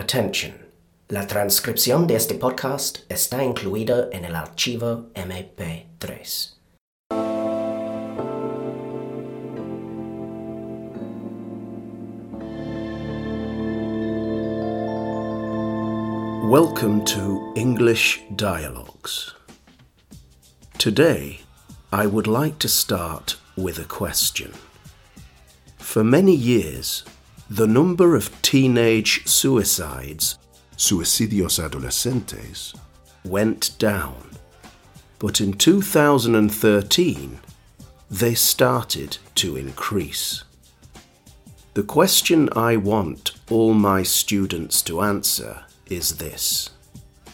[0.00, 0.54] Attention.
[1.10, 6.54] La transcripción de este podcast está incluida en el archivo MP3.
[16.48, 19.34] Welcome to English Dialogues.
[20.78, 21.40] Today,
[21.92, 24.52] I would like to start with a question.
[25.76, 27.04] For many years,
[27.50, 30.38] the number of teenage suicides,
[30.76, 32.72] suicidios adolescentes,
[33.24, 34.30] went down.
[35.18, 37.40] But in 2013,
[38.08, 40.44] they started to increase.
[41.74, 46.70] The question I want all my students to answer is this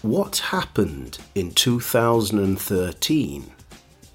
[0.01, 3.53] What happened in 2013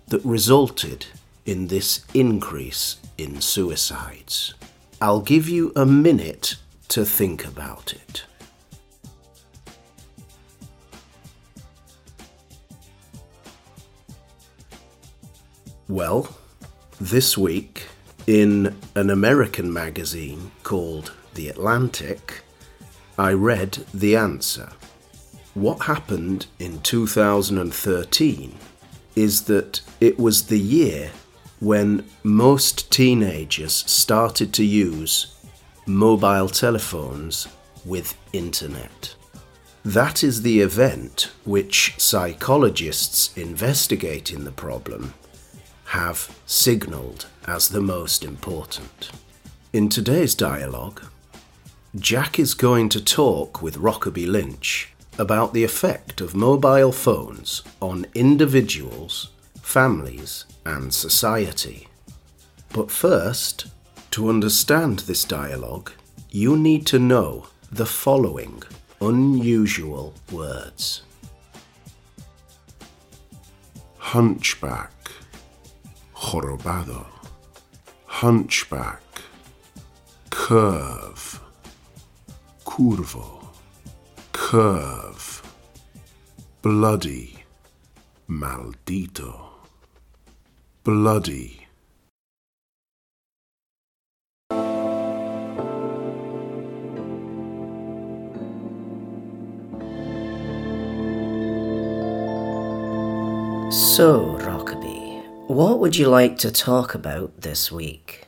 [0.07, 1.05] that resulted
[1.45, 4.55] in this increase in suicides?
[5.03, 6.57] I'll give you a minute
[6.89, 8.23] to think about it.
[15.87, 16.37] Well,
[16.99, 17.87] this week,
[18.27, 22.43] in an American magazine called The Atlantic,
[23.17, 24.69] I read the answer.
[25.55, 28.55] What happened in 2013
[29.15, 31.09] is that it was the year
[31.61, 35.35] when most teenagers started to use
[35.85, 37.47] mobile telephones
[37.85, 39.15] with internet.
[39.85, 45.13] That is the event which psychologists investigating the problem
[45.85, 49.11] have signalled as the most important.
[49.71, 51.03] In today's dialogue,
[51.95, 58.07] Jack is going to talk with Rokeby Lynch about the effect of mobile phones on
[58.15, 59.29] individuals,
[59.71, 61.87] families, and society.
[62.73, 63.67] But first,
[64.11, 65.91] to understand this dialogue,
[66.29, 68.61] you need to know the following
[68.99, 71.03] unusual words.
[73.97, 74.91] Hunchback,
[76.15, 77.05] jorobado,
[78.07, 79.01] hunchback,
[80.29, 81.39] curve,
[82.65, 83.47] curvo,
[84.33, 85.41] curve,
[86.61, 87.45] bloody,
[88.29, 89.50] maldito,
[90.83, 91.67] bloody.
[103.71, 108.27] So, Rokeby, what would you like to talk about this week?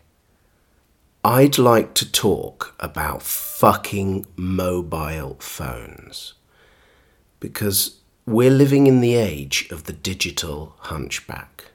[1.23, 6.33] I'd like to talk about fucking mobile phones.
[7.39, 11.72] Because we're living in the age of the digital hunchback.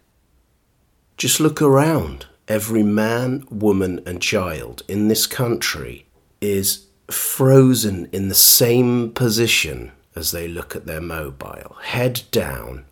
[1.18, 2.26] Just look around.
[2.46, 6.06] Every man, woman, and child in this country
[6.40, 12.84] is frozen in the same position as they look at their mobile head down,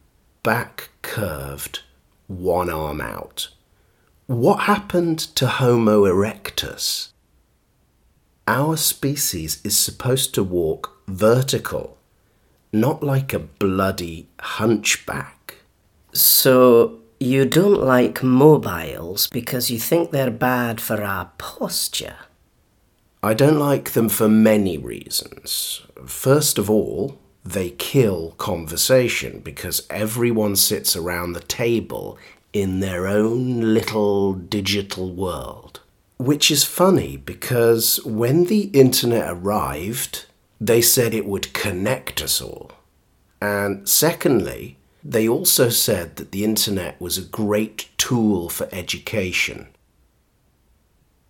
[0.42, 1.82] back curved,
[2.26, 3.48] one arm out.
[4.26, 7.10] What happened to Homo erectus?
[8.48, 11.96] Our species is supposed to walk vertical,
[12.72, 15.58] not like a bloody hunchback.
[16.12, 22.16] So, you don't like mobiles because you think they're bad for our posture?
[23.22, 25.82] I don't like them for many reasons.
[26.04, 32.18] First of all, they kill conversation because everyone sits around the table
[32.52, 35.80] in their own little digital world.
[36.18, 40.26] Which is funny because when the internet arrived,
[40.60, 42.72] they said it would connect us all.
[43.40, 49.68] And secondly, they also said that the internet was a great tool for education.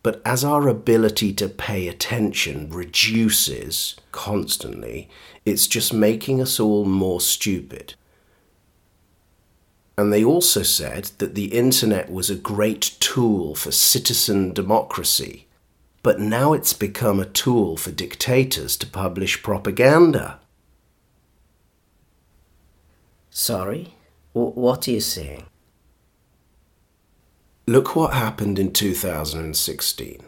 [0.02, 5.10] But as our ability to pay attention reduces constantly,
[5.44, 7.94] it's just making us all more stupid.
[9.98, 15.48] And they also said that the internet was a great tool for citizen democracy,
[16.02, 20.40] but now it's become a tool for dictators to publish propaganda.
[23.38, 23.92] Sorry?
[24.34, 25.44] W- what are you saying?
[27.66, 30.22] Look what happened in 2016.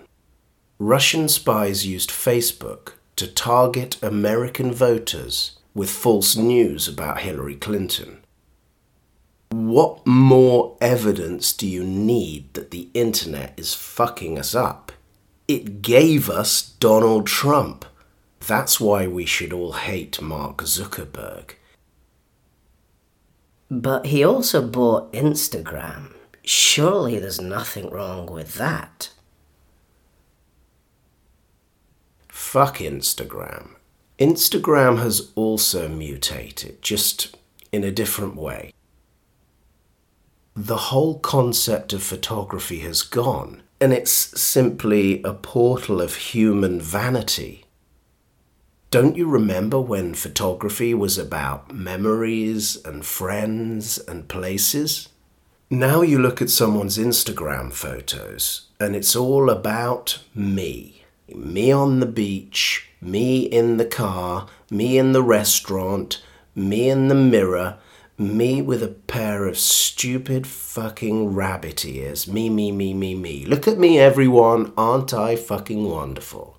[0.78, 8.18] Russian spies used Facebook to target American voters with false news about Hillary Clinton.
[9.52, 14.92] What more evidence do you need that the internet is fucking us up?
[15.48, 17.86] It gave us Donald Trump.
[18.46, 21.54] That's why we should all hate Mark Zuckerberg.
[23.70, 26.14] But he also bought Instagram.
[26.42, 29.10] Surely there's nothing wrong with that.
[32.28, 33.72] Fuck Instagram.
[34.18, 37.36] Instagram has also mutated, just
[37.70, 38.72] in a different way.
[40.56, 47.64] The whole concept of photography has gone, and it's simply a portal of human vanity.
[48.90, 55.10] Don't you remember when photography was about memories and friends and places?
[55.68, 61.04] Now you look at someone's Instagram photos and it's all about me.
[61.34, 66.24] Me on the beach, me in the car, me in the restaurant,
[66.54, 67.76] me in the mirror,
[68.16, 72.26] me with a pair of stupid fucking rabbit ears.
[72.26, 73.44] Me, me, me, me, me.
[73.44, 74.72] Look at me, everyone.
[74.78, 76.57] Aren't I fucking wonderful?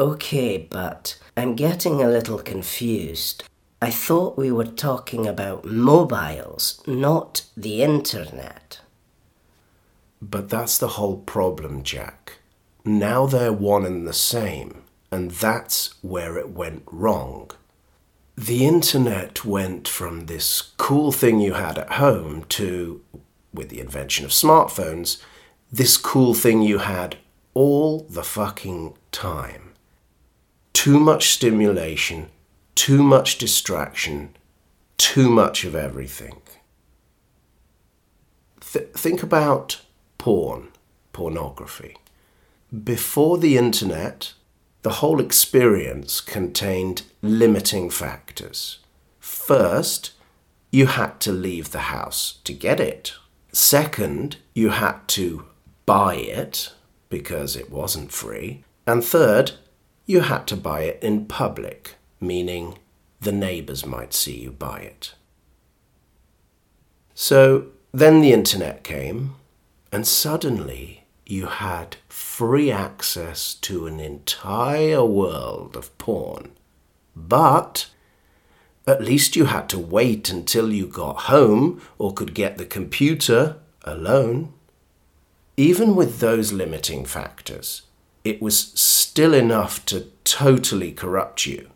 [0.00, 3.42] Okay, but I'm getting a little confused.
[3.82, 8.78] I thought we were talking about mobiles, not the internet.
[10.22, 12.38] But that's the whole problem, Jack.
[12.84, 17.50] Now they're one and the same, and that's where it went wrong.
[18.36, 23.02] The internet went from this cool thing you had at home to,
[23.52, 25.20] with the invention of smartphones,
[25.72, 27.16] this cool thing you had
[27.52, 29.67] all the fucking time.
[30.84, 32.28] Too much stimulation,
[32.76, 34.36] too much distraction,
[34.96, 36.40] too much of everything.
[38.60, 39.80] Th- think about
[40.18, 40.68] porn,
[41.12, 41.96] pornography.
[42.84, 44.34] Before the internet,
[44.82, 48.78] the whole experience contained limiting factors.
[49.18, 50.12] First,
[50.70, 53.14] you had to leave the house to get it.
[53.50, 55.44] Second, you had to
[55.86, 56.72] buy it
[57.08, 58.62] because it wasn't free.
[58.86, 59.54] And third,
[60.08, 62.78] you had to buy it in public, meaning
[63.20, 65.12] the neighbours might see you buy it.
[67.14, 69.34] So then the internet came,
[69.92, 76.52] and suddenly you had free access to an entire world of porn.
[77.14, 77.90] But
[78.86, 83.56] at least you had to wait until you got home or could get the computer
[83.82, 84.54] alone.
[85.58, 87.82] Even with those limiting factors,
[88.28, 91.70] it was still enough to totally corrupt you.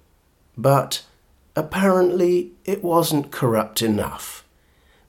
[0.56, 1.04] But
[1.56, 4.44] apparently it wasn't corrupt enough,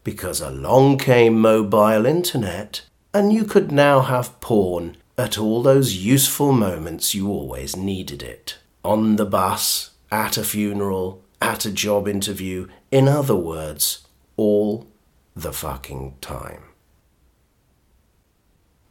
[0.04, 2.81] because along came mobile internet
[3.13, 8.57] and you could now have porn at all those useful moments you always needed it.
[8.84, 14.07] On the bus, at a funeral, at a job interview, in other words,
[14.38, 14.88] all
[15.36, 16.63] the fucking time.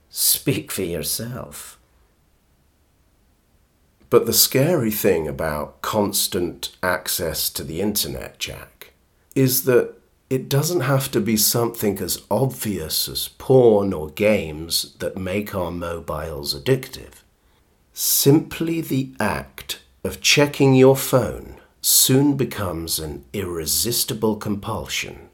[0.09, 1.79] Speak for yourself.
[4.13, 8.93] But the scary thing about constant access to the internet, Jack,
[9.35, 9.95] is that
[10.29, 15.71] it doesn't have to be something as obvious as porn or games that make our
[15.71, 17.23] mobiles addictive.
[17.95, 25.31] Simply the act of checking your phone soon becomes an irresistible compulsion,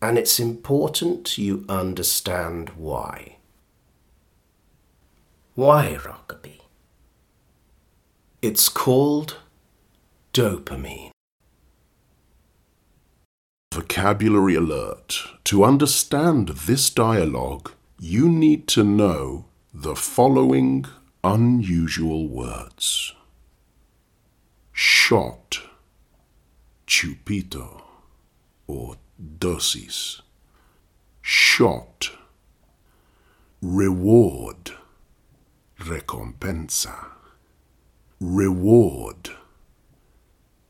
[0.00, 3.36] and it's important you understand why.
[5.54, 6.61] Why, Rokeby?
[8.42, 9.36] It's called
[10.32, 11.12] dopamine.
[13.72, 15.16] Vocabulary alert.
[15.44, 20.86] To understand this dialogue, you need to know the following
[21.22, 23.14] unusual words
[24.72, 25.60] shot,
[26.84, 27.82] chupito,
[28.66, 28.96] or
[29.38, 30.20] dosis,
[31.20, 32.10] shot,
[33.60, 34.72] reward,
[35.78, 37.21] recompensa,
[38.22, 39.30] reward,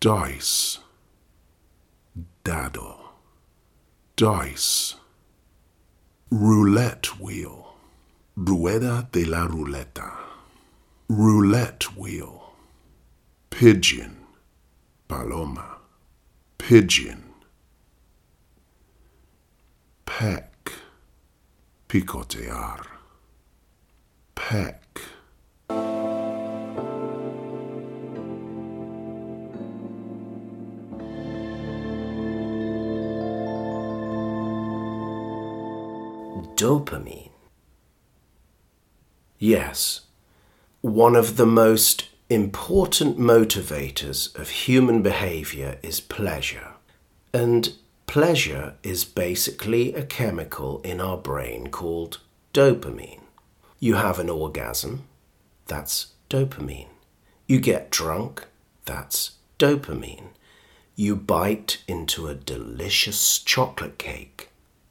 [0.00, 0.78] dice.
[2.44, 3.10] Dado,
[4.16, 4.96] dice,
[6.30, 7.74] roulette wheel,
[8.36, 10.12] rueda de la ruleta,
[11.08, 12.54] roulette wheel,
[13.50, 14.16] pigeon,
[15.06, 15.76] paloma,
[16.58, 17.22] pigeon,
[20.06, 20.72] peck,
[21.88, 22.86] picotear,
[24.34, 24.82] peck.
[36.62, 37.30] Dopamine.
[39.36, 40.02] Yes,
[40.80, 46.68] one of the most important motivators of human behavior is pleasure.
[47.34, 47.72] And
[48.06, 52.20] pleasure is basically a chemical in our brain called
[52.54, 53.22] dopamine.
[53.80, 55.08] You have an orgasm,
[55.66, 56.92] that's dopamine.
[57.48, 58.46] You get drunk,
[58.84, 60.28] that's dopamine.
[60.94, 64.50] You bite into a delicious chocolate cake,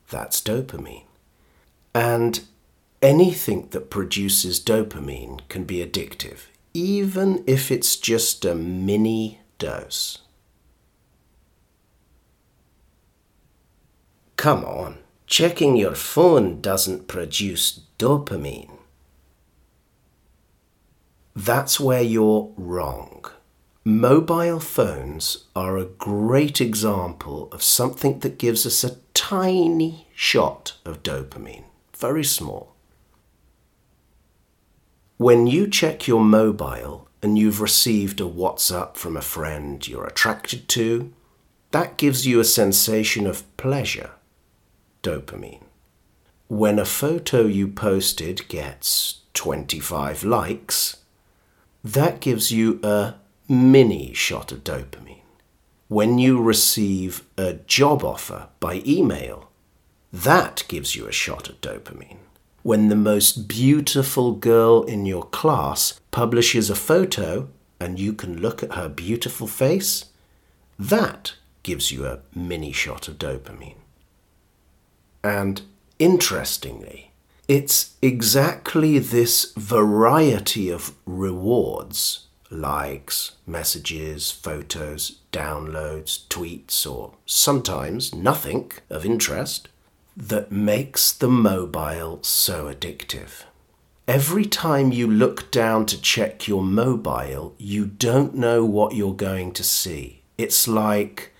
[0.10, 1.06] that's dopamine.
[1.94, 2.42] And
[3.02, 10.20] anything that produces dopamine can be addictive, even if it's just a mini dose.
[14.38, 18.78] Come on, checking your phone doesn't produce dopamine.
[21.36, 23.26] That's where you're wrong.
[23.84, 31.02] Mobile phones are a great example of something that gives us a tiny shot of
[31.04, 31.66] dopamine,
[32.02, 32.76] very small.
[35.18, 40.68] When you check your mobile and you've received a WhatsApp from a friend you're attracted
[40.70, 41.14] to,
[41.70, 44.12] that gives you a sensation of pleasure,
[45.04, 45.62] dopamine.
[46.48, 50.98] When a photo you posted gets 25 likes,
[51.84, 53.14] that gives you a
[53.48, 55.22] mini shot of dopamine.
[55.88, 59.51] When you receive a job offer by email,
[60.12, 62.18] that gives you a shot of dopamine.
[62.64, 67.50] When the most beautiful girl in your class publishes a photo
[67.80, 70.06] and you can look at her beautiful face,
[70.78, 73.78] that gives you a mini shot of dopamine.
[75.24, 75.62] And
[75.98, 77.12] interestingly,
[77.48, 89.06] it's exactly this variety of rewards likes, messages, photos, downloads, tweets, or sometimes nothing of
[89.06, 89.70] interest
[90.22, 93.44] that makes the mobile so addictive.
[94.08, 99.52] Every time you look down to check your mobile, you don't know what you're going
[99.54, 100.22] to see.
[100.38, 101.34] It's like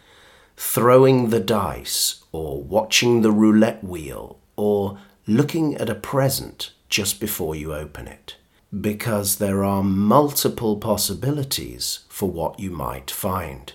[0.58, 4.98] throwing the dice, or watching the roulette wheel, or
[5.28, 8.36] looking at a present just before you open it
[8.80, 13.74] because there are multiple possibilities for what you might find.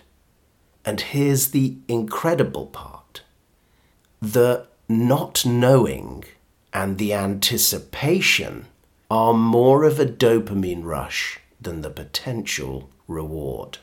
[0.85, 3.23] And here's the incredible part
[4.23, 6.25] the not knowing
[6.73, 8.67] and the anticipation
[9.11, 13.79] are more of a dopamine rush than the potential reward.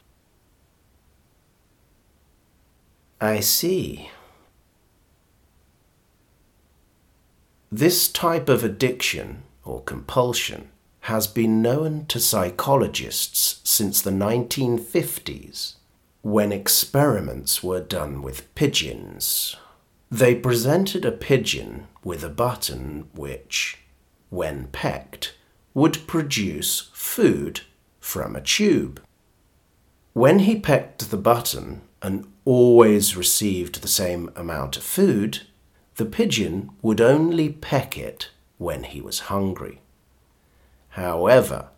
[3.19, 4.11] I see.
[7.71, 10.69] This type of addiction or compulsion
[11.01, 15.75] has been known to psychologists since the 1950s
[16.21, 19.55] when experiments were done with pigeons.
[20.13, 23.79] They presented a pigeon with a button which,
[24.29, 25.33] when pecked,
[25.73, 27.61] would produce food
[27.99, 29.01] from a tube.
[30.13, 35.47] When he pecked the button and always received the same amount of food,
[35.95, 38.29] the pigeon would only peck it
[38.59, 39.81] when he was hungry.
[40.89, 41.69] However,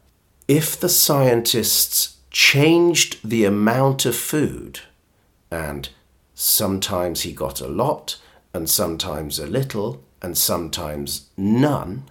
[0.45, 4.81] if the scientists changed the amount of food,
[5.49, 5.87] and
[6.33, 8.17] sometimes he got a lot,
[8.55, 12.09] and sometimes a little, and sometimes none,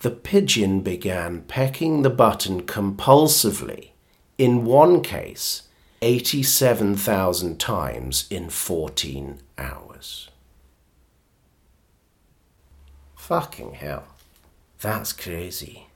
[0.00, 3.90] the pigeon began pecking the button compulsively,
[4.36, 5.62] in one case,
[6.02, 10.28] 87,000 times in 14 hours.
[13.14, 14.08] Fucking hell.
[14.80, 15.86] That's crazy.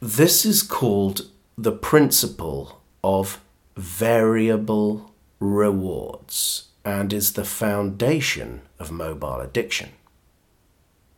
[0.00, 3.40] This is called the principle of
[3.76, 9.90] variable rewards and is the foundation of mobile addiction.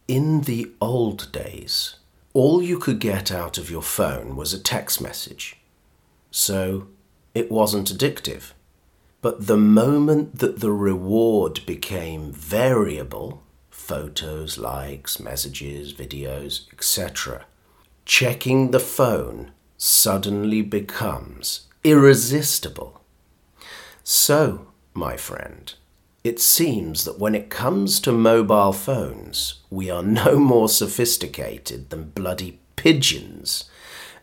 [0.06, 1.96] In the old days,
[2.32, 5.58] all you could get out of your phone was a text message,
[6.30, 6.88] so
[7.34, 8.52] it wasn't addictive.
[9.20, 17.44] But the moment that the reward became variable, photos, likes, messages, videos, etc.,
[18.04, 22.97] checking the phone suddenly becomes irresistible.
[24.10, 25.74] So, my friend,
[26.24, 32.10] it seems that when it comes to mobile phones, we are no more sophisticated than
[32.10, 33.68] bloody pigeons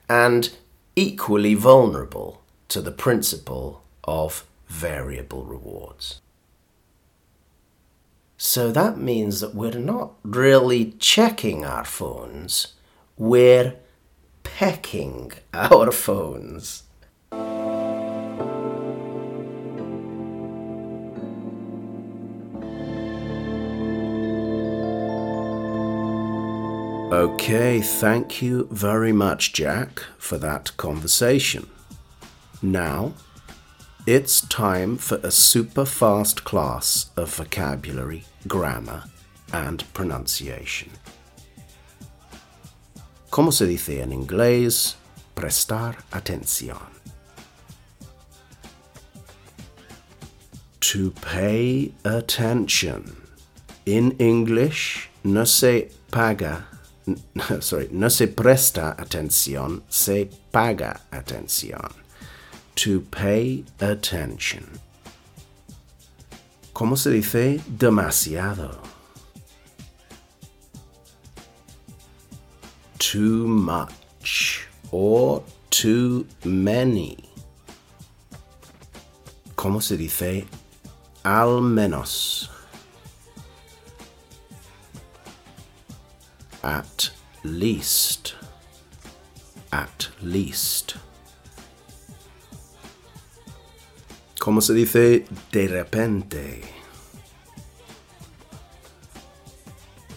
[0.09, 0.49] and
[0.95, 6.19] equally vulnerable to the principle of variable rewards.
[8.37, 12.73] So that means that we're not really checking our phones
[13.17, 13.75] we're
[14.43, 16.83] pecking our phones.
[27.15, 31.65] Okay, thank you very much, Jack, for that conversation.
[32.61, 33.13] Now,
[34.05, 39.05] it's time for a super fast class of vocabulary, grammar,
[39.53, 40.89] and pronunciation.
[43.31, 44.95] ¿Cómo se dice en inglés
[45.35, 46.85] prestar atención?
[50.81, 53.15] To pay attention.
[53.85, 56.65] In English no se paga
[57.59, 61.91] sorry, no se presta atención, se paga atención.
[62.75, 64.65] To pay attention.
[66.73, 68.81] ¿Cómo se dice demasiado?
[72.97, 77.17] Too much or too many.
[79.55, 80.45] ¿Cómo se dice
[81.23, 82.54] al menos?
[86.65, 87.11] At
[87.43, 88.33] least.
[89.71, 90.95] At least.
[94.39, 96.63] ¿Cómo se dice de repente?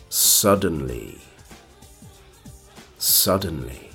[0.08, 1.18] Suddenly.
[2.96, 3.90] Suddenly.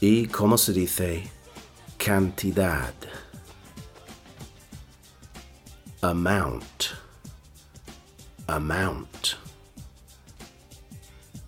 [0.00, 1.32] ¿Y cómo se dice
[1.98, 2.94] cantidad?
[6.00, 6.94] Amount.
[8.46, 9.41] Amount.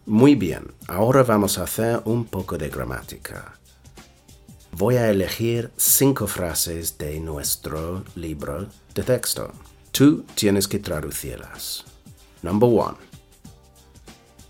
[0.06, 3.58] Muy bien, ahora vamos a hacer un poco de gramática.
[4.72, 9.50] Voy a elegir cinco frases de nuestro libro de texto.
[9.92, 11.84] Tú tienes que traducirlas.
[12.42, 12.98] Number one.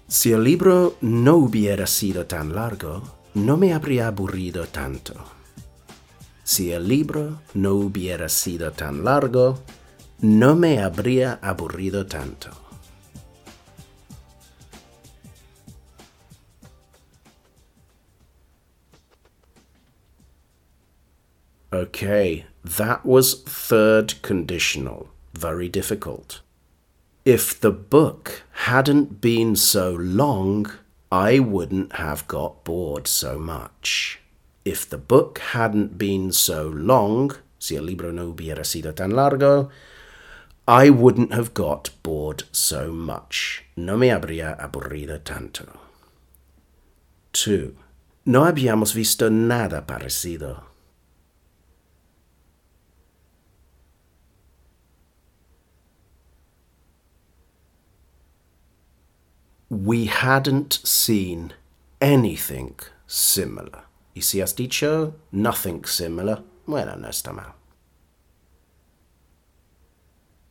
[0.09, 3.03] Si el libro no hubiera sido tan largo,
[3.35, 5.15] no me habría aburrido tanto.
[6.43, 9.63] Si el libro no hubiera sido tan largo,
[10.21, 12.64] no me habría aburrido tanto.
[21.75, 25.09] Okay, that was third conditional.
[25.33, 26.41] Very difficult.
[27.25, 30.71] If the book hadn't been so long,
[31.11, 34.21] I wouldn't have got bored so much.
[34.65, 39.69] If the book hadn't been so long, si el libro no hubiera sido tan largo,
[40.69, 43.65] I wouldn't have got bored so much.
[43.77, 45.67] No me habría aburrido tanto.
[47.33, 47.75] 2.
[48.27, 50.74] No habíamos visto nada parecido.
[59.75, 61.53] We hadn't seen
[62.01, 63.85] anything similar.
[64.15, 67.55] Y si has dicho nothing similar, bueno, no está mal.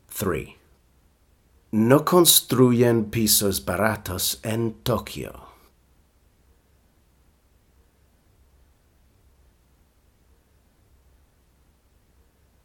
[0.09, 0.55] 3.
[1.71, 5.47] No construyen pisos baratos en Tokio.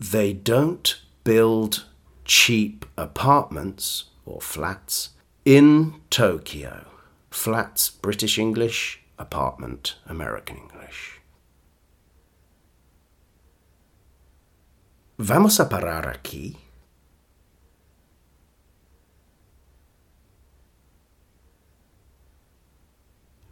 [0.00, 1.84] They don't build
[2.24, 5.10] cheap apartments or flats
[5.44, 6.86] in Tokyo.
[7.30, 9.00] Flats, British English.
[9.18, 11.20] Apartment, American English.
[15.18, 16.56] Vamos a parar aquí.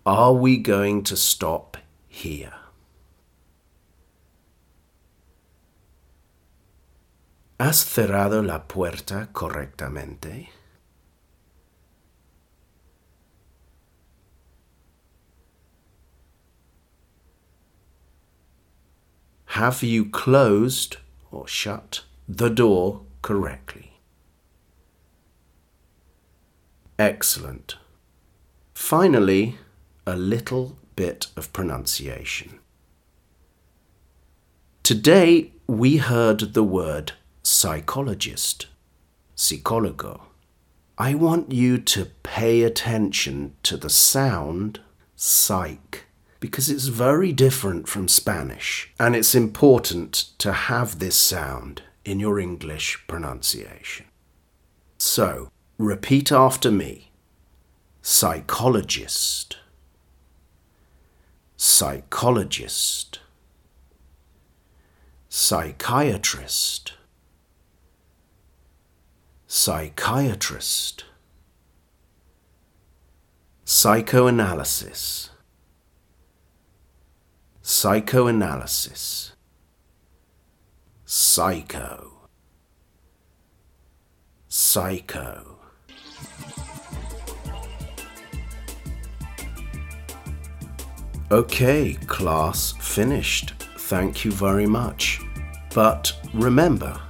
[0.07, 2.55] Are we going to stop here?
[7.59, 10.51] ¿Has cerrado la puerta correctamente?
[19.57, 20.99] Have you closed
[21.31, 24.03] or shut the door correctly?
[26.99, 27.77] Excellent.
[28.75, 29.57] Finally,
[30.07, 32.59] a little bit of pronunciation.
[34.83, 38.67] Today we heard the word psychologist,
[39.39, 40.21] psicólogo.
[40.99, 44.81] I want you to pay attention to the sound
[45.15, 46.06] psych
[46.41, 52.39] because it's very different from Spanish, and it's important to have this sound in your
[52.39, 54.07] English pronunciation.
[54.99, 57.11] So, repeat after me.
[58.03, 59.57] Psychologist,
[61.57, 63.19] psychologist,
[65.29, 66.93] psychiatrist,
[69.49, 71.05] psychiatrist,
[73.65, 75.31] psychoanalysis
[77.69, 79.33] Psychoanalysis.
[81.05, 82.29] Psycho.
[84.47, 85.59] Psycho.
[91.33, 93.55] Okay, class finished.
[93.79, 95.21] Thank you very much.
[95.75, 97.01] But remember,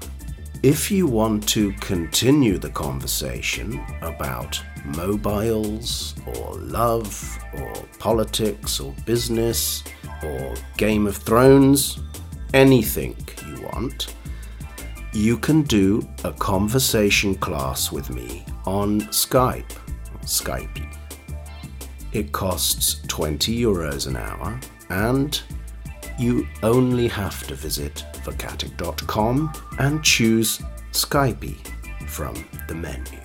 [0.62, 9.83] if you want to continue the conversation about mobiles or love or politics or business,
[10.22, 11.99] or Game of Thrones,
[12.55, 14.14] anything you want,
[15.12, 19.72] you can do a conversation class with me on Skype.
[20.22, 20.83] Skype.
[22.12, 24.59] It costs 20 euros an hour
[24.90, 25.40] and
[26.18, 30.61] you only have to visit vocatic.com and choose
[30.92, 31.57] Skype
[32.07, 32.35] from
[32.68, 33.20] the menu.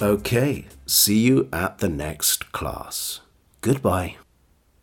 [0.00, 3.20] Okay, see you at the next class.
[3.60, 4.16] Goodbye.